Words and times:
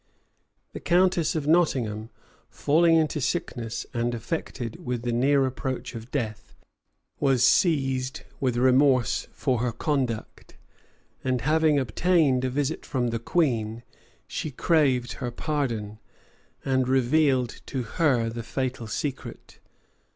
The 0.73 0.79
countess 0.79 1.35
of 1.35 1.45
Nottingham, 1.45 2.09
falling 2.49 2.95
into 2.95 3.21
sickness, 3.21 3.85
and 3.93 4.15
affected 4.15 4.83
with 4.83 5.03
the 5.03 5.11
near 5.13 5.45
approach 5.45 5.93
of 5.93 6.09
death, 6.09 6.55
was 7.19 7.43
seized 7.43 8.21
with 8.39 8.57
remorse 8.57 9.27
for 9.31 9.59
her 9.59 9.71
conduct; 9.71 10.57
and 11.23 11.41
having 11.41 11.77
obtained 11.77 12.43
a 12.43 12.49
visit 12.49 12.83
from 12.83 13.09
the 13.09 13.19
queen, 13.19 13.83
she 14.25 14.49
craved 14.49 15.13
her 15.21 15.29
pardon, 15.29 15.99
and 16.65 16.87
revealed 16.87 17.61
to 17.67 17.83
her 17.83 18.27
the 18.27 18.41
fatal 18.41 18.87
secret. 18.87 19.59